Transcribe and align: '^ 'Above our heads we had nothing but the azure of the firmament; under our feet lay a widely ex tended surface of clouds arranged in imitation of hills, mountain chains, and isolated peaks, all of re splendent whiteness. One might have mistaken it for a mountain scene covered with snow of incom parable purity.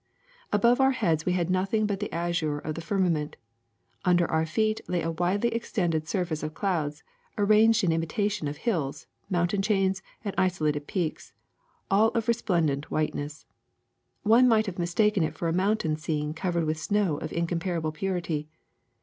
'^ 0.01 0.03
'Above 0.51 0.81
our 0.81 0.93
heads 0.97 1.27
we 1.27 1.33
had 1.33 1.51
nothing 1.51 1.85
but 1.85 1.99
the 1.99 2.11
azure 2.11 2.57
of 2.57 2.73
the 2.73 2.81
firmament; 2.81 3.35
under 4.03 4.25
our 4.31 4.47
feet 4.47 4.81
lay 4.87 5.03
a 5.03 5.11
widely 5.11 5.53
ex 5.53 5.71
tended 5.71 6.07
surface 6.07 6.41
of 6.41 6.55
clouds 6.55 7.03
arranged 7.37 7.83
in 7.83 7.91
imitation 7.91 8.47
of 8.47 8.57
hills, 8.57 9.05
mountain 9.29 9.61
chains, 9.61 10.01
and 10.25 10.33
isolated 10.39 10.87
peaks, 10.87 11.33
all 11.91 12.07
of 12.15 12.27
re 12.27 12.33
splendent 12.33 12.89
whiteness. 12.89 13.45
One 14.23 14.47
might 14.47 14.65
have 14.65 14.79
mistaken 14.79 15.21
it 15.21 15.35
for 15.35 15.47
a 15.47 15.53
mountain 15.53 15.95
scene 15.97 16.33
covered 16.33 16.65
with 16.65 16.79
snow 16.79 17.17
of 17.17 17.29
incom 17.29 17.59
parable 17.59 17.93
purity. 17.93 18.49